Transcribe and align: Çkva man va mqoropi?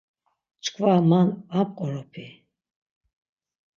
Çkva 0.63 0.93
man 1.09 1.29
va 1.51 1.61
mqoropi? 1.67 2.27